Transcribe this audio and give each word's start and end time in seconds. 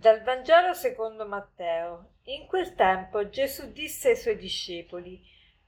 Dal 0.00 0.22
Vangelo 0.22 0.72
secondo 0.72 1.26
Matteo. 1.26 2.12
In 2.22 2.46
quel 2.46 2.74
tempo 2.74 3.28
Gesù 3.28 3.70
disse 3.70 4.08
ai 4.08 4.16
suoi 4.16 4.38
discepoli, 4.38 5.22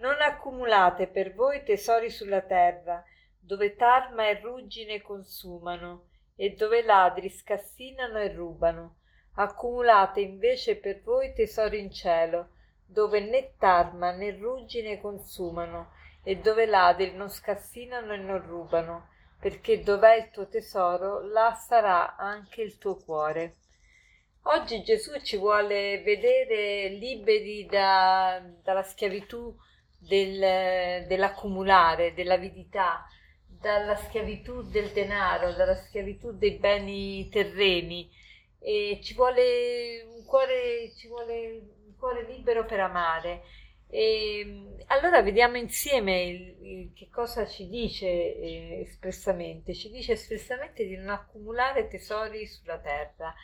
Non 0.00 0.20
accumulate 0.20 1.06
per 1.06 1.32
voi 1.32 1.62
tesori 1.62 2.10
sulla 2.10 2.42
terra, 2.42 3.02
dove 3.40 3.74
tarma 3.74 4.28
e 4.28 4.38
ruggine 4.38 5.00
consumano, 5.00 6.08
e 6.36 6.50
dove 6.50 6.82
ladri 6.82 7.30
scassinano 7.30 8.18
e 8.18 8.30
rubano. 8.34 8.96
Accumulate 9.36 10.20
invece 10.20 10.76
per 10.76 11.00
voi 11.00 11.32
tesori 11.32 11.80
in 11.80 11.90
cielo, 11.90 12.50
dove 12.84 13.20
né 13.20 13.54
tarma 13.56 14.12
né 14.12 14.32
ruggine 14.32 15.00
consumano, 15.00 15.92
e 16.22 16.36
dove 16.36 16.66
ladri 16.66 17.14
non 17.14 17.30
scassinano 17.30 18.12
e 18.12 18.18
non 18.18 18.46
rubano, 18.46 19.08
perché 19.40 19.82
dov'è 19.82 20.16
il 20.16 20.30
tuo 20.30 20.48
tesoro, 20.48 21.26
là 21.26 21.54
sarà 21.54 22.16
anche 22.16 22.60
il 22.60 22.76
tuo 22.76 22.96
cuore. 22.96 23.54
Oggi 24.50 24.82
Gesù 24.82 25.20
ci 25.20 25.36
vuole 25.36 26.00
vedere 26.00 26.88
liberi 26.88 27.66
da, 27.66 28.42
dalla 28.62 28.82
schiavitù 28.82 29.54
del, 29.98 31.04
dell'accumulare, 31.06 32.14
dell'avidità, 32.14 33.06
dalla 33.46 33.94
schiavitù 33.94 34.62
del 34.62 34.88
denaro, 34.92 35.52
dalla 35.52 35.74
schiavitù 35.74 36.32
dei 36.32 36.52
beni 36.52 37.28
terreni 37.28 38.10
e 38.58 39.00
ci 39.02 39.12
vuole 39.12 40.02
un 40.16 40.24
cuore, 40.24 40.94
ci 40.96 41.08
vuole 41.08 41.66
un 41.84 41.94
cuore 41.98 42.24
libero 42.24 42.64
per 42.64 42.80
amare. 42.80 43.42
E, 43.90 44.76
allora 44.86 45.20
vediamo 45.20 45.58
insieme 45.58 46.22
il, 46.22 46.56
il, 46.62 46.92
che 46.94 47.10
cosa 47.10 47.46
ci 47.46 47.68
dice 47.68 48.06
eh, 48.06 48.80
espressamente. 48.80 49.74
Ci 49.74 49.90
dice 49.90 50.12
espressamente 50.12 50.86
di 50.86 50.96
non 50.96 51.10
accumulare 51.10 51.86
tesori 51.86 52.46
sulla 52.46 52.78
terra 52.78 53.34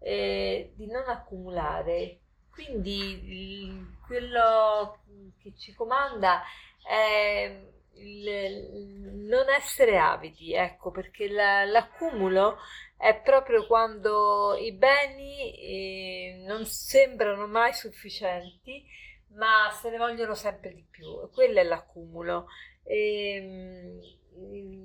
eh, 0.00 0.72
di 0.74 0.86
non 0.86 1.08
accumulare. 1.08 2.18
Quindi 2.50 3.86
quello 4.04 4.98
che 5.40 5.54
ci 5.56 5.72
comanda 5.72 6.42
è 6.86 7.68
il 7.94 9.24
non 9.28 9.48
essere 9.48 9.98
avidi, 9.98 10.54
ecco, 10.54 10.90
perché 10.90 11.28
la, 11.28 11.64
l'accumulo 11.64 12.56
è 12.96 13.18
proprio 13.20 13.66
quando 13.66 14.54
i 14.56 14.72
beni 14.72 15.54
eh, 15.54 16.44
non 16.46 16.64
sembrano 16.66 17.46
mai 17.46 17.72
sufficienti, 17.72 18.84
ma 19.34 19.70
se 19.72 19.90
ne 19.90 19.98
vogliono 19.98 20.34
sempre 20.34 20.74
di 20.74 20.84
più. 20.90 21.06
Quello 21.32 21.60
è 21.60 21.62
l'accumulo. 21.62 22.46
E, 22.82 23.34
ehm, 23.36 24.00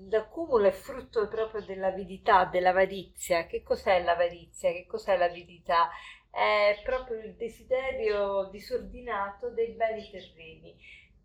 l'accumulo 0.10 0.68
è 0.68 0.72
frutto 0.72 1.28
proprio 1.28 1.62
dell'avidità, 1.62 2.46
dell'avarizia. 2.46 3.46
Che 3.46 3.64
cos'è 3.64 4.04
l'avarizia? 4.04 4.72
Che 4.72 4.86
cos'è 4.86 5.18
l'avidità? 5.18 5.90
È 6.30 6.82
proprio 6.84 7.20
il 7.20 7.36
desiderio 7.36 8.50
disordinato 8.52 9.50
dei 9.52 9.72
beni 9.72 10.10
terreni, 10.12 10.76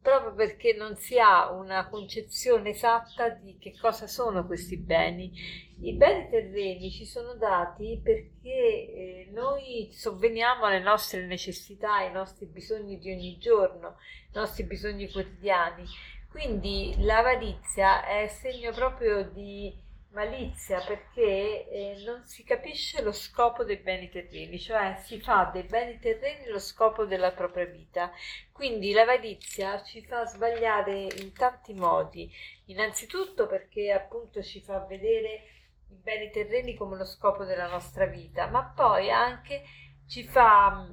proprio 0.00 0.34
perché 0.34 0.72
non 0.74 0.96
si 0.96 1.18
ha 1.18 1.50
una 1.50 1.88
concezione 1.88 2.70
esatta 2.70 3.28
di 3.30 3.58
che 3.58 3.76
cosa 3.76 4.06
sono 4.06 4.46
questi 4.46 4.76
beni. 4.76 5.32
I 5.80 5.94
beni 5.94 6.28
terreni 6.30 6.90
ci 6.90 7.04
sono 7.04 7.34
dati 7.34 8.00
perché 8.02 8.48
eh, 8.48 9.28
noi 9.32 9.88
sovveniamo 9.90 10.64
alle 10.64 10.78
nostre 10.78 11.26
necessità, 11.26 11.94
ai 11.94 12.12
nostri 12.12 12.46
bisogni 12.46 12.98
di 12.98 13.10
ogni 13.10 13.36
giorno, 13.38 13.88
ai 13.88 14.40
nostri 14.40 14.62
bisogni 14.64 15.10
quotidiani 15.10 15.84
quindi 16.30 16.94
l'avarizia 16.98 18.04
è 18.04 18.28
segno 18.28 18.72
proprio 18.72 19.24
di 19.24 19.88
malizia 20.12 20.80
perché 20.80 21.68
eh, 21.68 22.02
non 22.04 22.24
si 22.24 22.42
capisce 22.44 23.02
lo 23.02 23.12
scopo 23.12 23.64
dei 23.64 23.78
beni 23.78 24.08
terreni, 24.08 24.58
cioè 24.58 24.96
si 25.04 25.20
fa 25.20 25.50
dei 25.52 25.64
beni 25.64 25.98
terreni 25.98 26.46
lo 26.48 26.58
scopo 26.58 27.04
della 27.04 27.32
propria 27.32 27.66
vita. 27.66 28.12
Quindi 28.52 28.92
l'avarizia 28.92 29.82
ci 29.82 30.04
fa 30.04 30.24
sbagliare 30.24 31.08
in 31.18 31.32
tanti 31.32 31.74
modi, 31.74 32.30
innanzitutto 32.66 33.46
perché 33.46 33.92
appunto 33.92 34.42
ci 34.42 34.60
fa 34.60 34.84
vedere 34.86 35.42
i 35.88 35.94
beni 35.94 36.30
terreni 36.30 36.74
come 36.74 36.96
lo 36.96 37.04
scopo 37.04 37.44
della 37.44 37.68
nostra 37.68 38.06
vita, 38.06 38.46
ma 38.46 38.64
poi 38.64 39.10
anche 39.10 39.62
ci 40.06 40.24
fa 40.24 40.88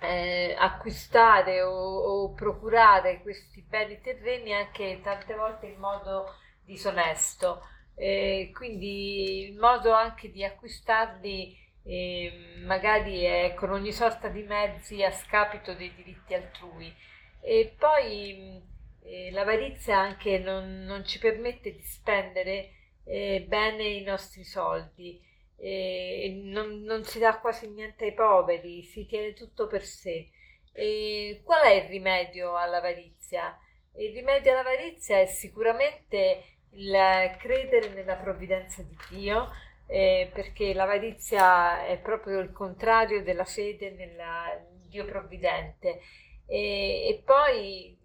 eh, 0.00 0.54
acquistare 0.58 1.62
o, 1.62 1.72
o, 1.72 2.32
procurare 2.34 3.22
questi 3.22 3.62
beni 3.62 4.00
terreni 4.00 4.52
anche 4.52 5.00
tante 5.02 5.34
volte 5.34 5.66
in 5.66 5.78
modo 5.78 6.34
disonesto. 6.64 7.62
Eh, 7.94 8.50
quindi 8.54 9.48
il 9.48 9.58
modo 9.58 9.92
anche 9.92 10.30
di 10.30 10.44
acquistarli 10.44 11.56
eh, 11.84 12.56
magari 12.64 13.22
è 13.22 13.54
con 13.54 13.70
ogni 13.70 13.92
sorta 13.92 14.28
di 14.28 14.42
mezzi 14.42 15.02
a 15.02 15.10
scapito 15.10 15.74
dei 15.74 15.94
diritti 15.94 16.34
altrui. 16.34 16.94
E 17.40 17.74
poi 17.78 18.60
eh, 19.02 19.30
l'avarizia 19.30 19.98
anche 19.98 20.38
non, 20.38 20.82
non, 20.84 21.04
ci 21.04 21.18
permette 21.18 21.72
di 21.72 21.82
spendere 21.82 22.72
eh, 23.04 23.44
bene 23.46 23.84
i 23.84 24.02
nostri 24.02 24.42
soldi 24.44 25.22
e 25.58 26.40
non, 26.44 26.82
non, 26.82 27.04
si 27.04 27.18
dà 27.18 27.38
quasi 27.38 27.68
niente 27.70 28.04
ai 28.04 28.14
poveri, 28.14 28.82
si 28.82 29.06
tiene 29.06 29.32
tutto 29.32 29.66
per 29.66 29.82
sé. 29.84 30.30
E 30.72 31.40
qual 31.44 31.64
è 31.64 31.72
il 31.72 31.88
rimedio 31.88 32.56
all'avarizia? 32.56 33.58
Il 33.96 34.12
rimedio 34.12 34.52
all'avarizia 34.52 35.18
è 35.18 35.26
sicuramente 35.26 36.44
il 36.70 37.36
credere 37.38 37.88
nella 37.88 38.16
provvidenza 38.16 38.82
di 38.82 38.96
Dio, 39.08 39.50
eh, 39.86 40.30
perché 40.34 40.74
l'avarizia 40.74 41.86
è 41.86 41.98
proprio 41.98 42.40
il 42.40 42.52
contrario 42.52 43.22
della 43.22 43.44
fede 43.44 43.90
nel 43.90 44.86
Dio 44.88 45.06
provvidente. 45.06 46.00
E, 46.46 47.08
e 47.08 47.22
poi 47.24 47.96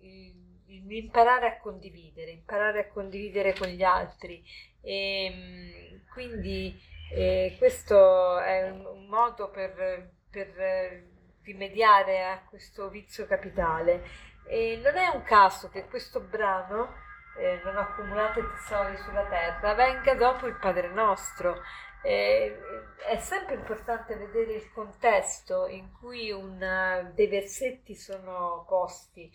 imparare 0.87 1.47
a 1.47 1.57
condividere, 1.59 2.31
imparare 2.31 2.79
a 2.79 2.87
condividere 2.87 3.53
con 3.53 3.67
gli 3.67 3.83
altri. 3.83 4.43
E, 4.81 6.01
quindi 6.13 6.79
e 7.13 7.55
questo 7.57 8.39
è 8.39 8.69
un, 8.69 9.05
modo 9.07 9.49
per, 9.49 10.11
per, 10.29 11.09
rimediare 11.43 12.23
a 12.23 12.41
questo 12.47 12.89
vizio 12.89 13.25
capitale. 13.25 14.03
E 14.45 14.79
non 14.81 14.95
è 14.95 15.07
un 15.13 15.23
caso 15.23 15.69
che 15.69 15.87
questo 15.87 16.21
brano, 16.21 16.93
eh, 17.37 17.61
Non 17.63 17.77
accumulate 17.77 18.41
tesori 18.55 18.97
sulla 18.97 19.25
terra, 19.25 19.73
venga 19.73 20.15
dopo 20.15 20.47
il 20.47 20.55
Padre 20.55 20.89
nostro. 20.89 21.61
Eh, 22.03 22.57
è 23.07 23.17
sempre 23.17 23.55
importante 23.55 24.15
vedere 24.15 24.53
il 24.53 24.71
contesto 24.71 25.67
in 25.67 25.91
cui 25.91 26.31
un, 26.31 27.11
dei 27.13 27.27
versetti 27.27 27.93
sono 27.95 28.65
posti 28.67 29.31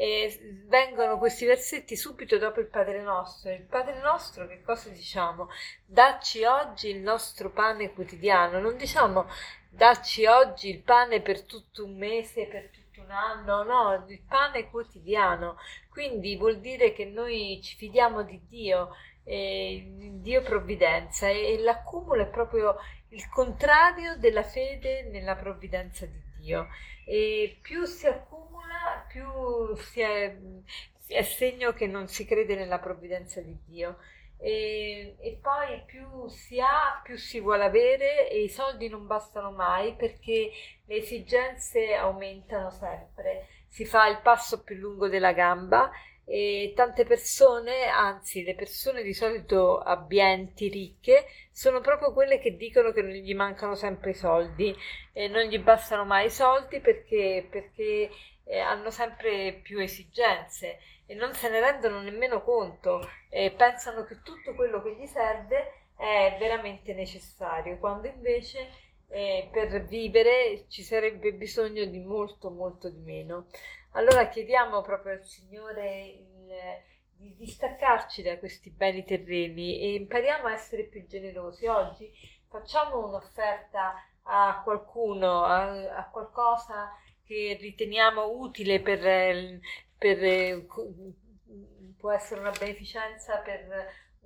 e 0.00 0.62
vengono 0.68 1.18
questi 1.18 1.44
versetti 1.44 1.96
subito 1.96 2.38
dopo 2.38 2.60
il 2.60 2.68
Padre 2.68 3.02
nostro. 3.02 3.50
Il 3.50 3.64
Padre 3.64 4.00
nostro 4.00 4.46
che 4.46 4.62
cosa 4.62 4.90
diciamo? 4.90 5.48
Dacci 5.84 6.44
oggi 6.44 6.88
il 6.88 7.00
nostro 7.00 7.50
pane 7.50 7.92
quotidiano, 7.92 8.60
non 8.60 8.76
diciamo 8.76 9.26
dacci 9.68 10.24
oggi 10.24 10.70
il 10.70 10.82
pane 10.82 11.20
per 11.20 11.42
tutto 11.42 11.84
un 11.84 11.96
mese, 11.96 12.46
per 12.46 12.70
tutto 12.70 13.00
un 13.00 13.10
anno, 13.10 13.64
no, 13.64 14.04
il 14.06 14.20
pane 14.20 14.70
quotidiano. 14.70 15.56
Quindi 15.90 16.36
vuol 16.36 16.60
dire 16.60 16.92
che 16.92 17.04
noi 17.04 17.58
ci 17.60 17.74
fidiamo 17.74 18.22
di 18.22 18.40
Dio, 18.46 18.90
eh, 19.24 19.84
Dio 20.20 20.42
provvidenza 20.42 21.26
e, 21.26 21.54
e 21.54 21.58
l'accumulo 21.58 22.22
è 22.22 22.28
proprio 22.28 22.76
il 23.08 23.28
contrario 23.28 24.16
della 24.16 24.44
fede 24.44 25.08
nella 25.10 25.34
provvidenza 25.34 26.06
di 26.06 26.22
Dio. 26.38 26.68
E 27.04 27.58
più 27.60 27.84
si 27.84 28.06
accumula 28.06 28.67
più 29.18 29.76
si 29.76 30.00
è, 30.00 30.36
è, 31.08 31.22
segno 31.22 31.72
che 31.72 31.86
non 31.86 32.06
si 32.06 32.24
crede 32.24 32.54
nella 32.54 32.78
provvidenza 32.78 33.40
di 33.40 33.56
Dio. 33.66 33.98
E, 34.40 35.16
e, 35.18 35.38
poi 35.42 35.82
più 35.84 36.28
si 36.28 36.60
ha, 36.60 37.00
più 37.02 37.16
si 37.16 37.40
vuole 37.40 37.64
avere 37.64 38.30
e 38.30 38.42
i 38.44 38.48
soldi 38.48 38.88
non 38.88 39.06
bastano 39.08 39.50
mai 39.50 39.96
perché 39.96 40.52
le 40.84 40.94
esigenze 40.94 41.94
aumentano 41.94 42.70
sempre. 42.70 43.48
Si 43.66 43.84
fa 43.84 44.06
il 44.06 44.20
passo 44.22 44.62
più 44.62 44.76
lungo 44.76 45.08
della 45.08 45.32
gamba 45.32 45.90
e 46.30 46.74
tante 46.76 47.04
persone, 47.04 47.86
anzi 47.86 48.42
le 48.44 48.54
persone 48.54 49.02
di 49.02 49.14
solito 49.14 49.78
abbienti, 49.78 50.68
ricche, 50.68 51.24
sono 51.50 51.80
proprio 51.80 52.12
quelle 52.12 52.38
che 52.38 52.54
dicono 52.54 52.92
che 52.92 53.00
non 53.00 53.12
gli 53.12 53.34
mancano 53.34 53.74
sempre 53.74 54.10
i 54.10 54.14
soldi 54.14 54.76
e 55.14 55.28
non 55.28 55.44
gli 55.44 55.58
bastano 55.58 56.04
mai 56.04 56.26
i 56.26 56.30
soldi 56.30 56.80
perché, 56.80 57.48
perché 57.50 58.10
eh, 58.44 58.58
hanno 58.58 58.90
sempre 58.90 59.54
più 59.62 59.78
esigenze 59.80 60.78
e 61.06 61.14
non 61.14 61.32
se 61.32 61.48
ne 61.48 61.60
rendono 61.60 62.02
nemmeno 62.02 62.42
conto 62.42 63.00
e 63.30 63.50
pensano 63.52 64.04
che 64.04 64.20
tutto 64.22 64.54
quello 64.54 64.82
che 64.82 64.96
gli 64.96 65.06
serve 65.06 65.86
è 65.96 66.36
veramente 66.38 66.92
necessario, 66.92 67.78
quando 67.78 68.06
invece 68.06 68.68
eh, 69.08 69.48
per 69.50 69.82
vivere 69.84 70.66
ci 70.68 70.82
sarebbe 70.82 71.32
bisogno 71.32 71.86
di 71.86 71.98
molto 71.98 72.50
molto 72.50 72.90
di 72.90 73.00
meno. 73.00 73.46
Allora 73.98 74.28
chiediamo 74.28 74.80
proprio 74.80 75.14
al 75.14 75.24
Signore 75.24 76.04
il, 76.06 76.46
di 77.16 77.34
distaccarci 77.34 78.22
da 78.22 78.38
questi 78.38 78.70
beni 78.70 79.02
terreni 79.04 79.80
e 79.80 79.94
impariamo 79.94 80.46
a 80.46 80.52
essere 80.52 80.84
più 80.84 81.04
generosi. 81.08 81.66
Oggi 81.66 82.08
facciamo 82.48 83.04
un'offerta 83.08 83.94
a 84.22 84.60
qualcuno, 84.62 85.42
a, 85.42 85.96
a 85.96 86.08
qualcosa 86.10 86.92
che 87.24 87.58
riteniamo 87.60 88.30
utile 88.30 88.80
per, 88.80 89.58
per, 89.98 90.64
può 91.96 92.12
essere 92.12 92.38
una 92.38 92.52
beneficenza 92.56 93.38
per 93.38 93.66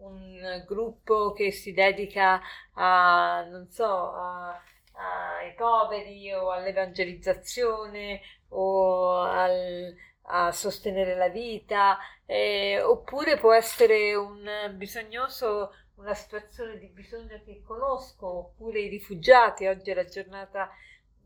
un 0.00 0.64
gruppo 0.66 1.32
che 1.32 1.50
si 1.50 1.72
dedica 1.72 2.42
a, 2.74 3.42
non 3.48 3.70
so, 3.70 3.86
a, 3.86 4.48
ai 4.50 5.54
poveri 5.54 6.30
o 6.34 6.50
all'evangelizzazione 6.50 8.20
o 8.52 9.20
al, 9.20 9.94
a 10.22 10.52
sostenere 10.52 11.14
la 11.14 11.28
vita, 11.28 11.99
eh, 12.26 12.81
oppure 12.82 13.38
può 13.38 13.52
essere 13.52 14.14
un 14.14 14.72
bisognoso, 14.75 15.72
una 15.96 16.14
situazione 16.14 16.78
di 16.78 16.88
bisogno 16.88 17.40
che 17.44 17.62
conosco, 17.64 18.26
oppure 18.26 18.81
i 18.81 18.88
rifugiati, 18.88 19.66
oggi 19.66 19.90
è 19.90 19.94
la 19.94 20.04
giornata 20.04 20.70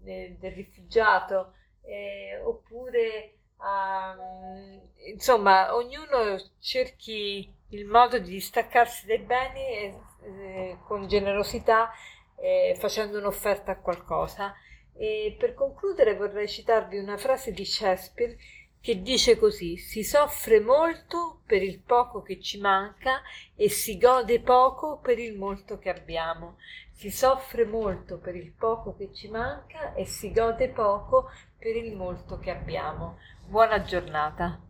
eh, 0.04 0.36
del 0.38 0.52
rifugiato, 0.52 1.54
eh, 1.82 2.40
oppure 2.44 3.34
um, 3.58 4.80
insomma 5.06 5.74
ognuno 5.74 6.36
cerchi 6.58 7.52
il 7.70 7.86
modo 7.86 8.18
di 8.18 8.30
distaccarsi 8.30 9.06
dai 9.06 9.18
beni 9.18 9.60
e, 9.60 10.00
eh, 10.22 10.78
con 10.86 11.06
generosità 11.06 11.90
eh, 12.36 12.76
facendo 12.78 13.18
un'offerta 13.18 13.72
a 13.72 13.80
qualcosa. 13.80 14.54
E 14.98 15.36
per 15.38 15.54
concludere 15.54 16.16
vorrei 16.16 16.48
citarvi 16.48 16.98
una 16.98 17.16
frase 17.16 17.52
di 17.52 17.64
Shakespeare 17.64 18.36
che 18.80 19.02
dice 19.02 19.36
così: 19.36 19.76
si 19.76 20.02
soffre 20.04 20.60
molto 20.60 21.40
per 21.44 21.62
il 21.62 21.80
poco 21.80 22.22
che 22.22 22.40
ci 22.40 22.58
manca 22.58 23.20
e 23.54 23.68
si 23.68 23.98
gode 23.98 24.40
poco 24.40 24.98
per 24.98 25.18
il 25.18 25.36
molto 25.36 25.78
che 25.78 25.90
abbiamo. 25.90 26.56
Si 26.92 27.10
soffre 27.10 27.64
molto 27.64 28.18
per 28.18 28.36
il 28.36 28.52
poco 28.52 28.96
che 28.96 29.12
ci 29.12 29.28
manca 29.28 29.92
e 29.94 30.06
si 30.06 30.32
gode 30.32 30.68
poco 30.68 31.30
per 31.58 31.76
il 31.76 31.94
molto 31.94 32.38
che 32.38 32.50
abbiamo. 32.50 33.18
Buona 33.46 33.82
giornata. 33.82 34.65